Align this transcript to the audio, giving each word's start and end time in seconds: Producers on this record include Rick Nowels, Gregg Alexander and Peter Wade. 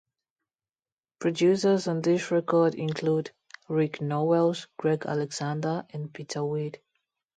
Producers 1.19 1.87
on 1.87 2.01
this 2.01 2.31
record 2.31 2.73
include 2.73 3.29
Rick 3.69 3.99
Nowels, 4.01 4.65
Gregg 4.77 5.05
Alexander 5.05 5.85
and 5.91 6.11
Peter 6.11 6.43
Wade. 6.43 6.81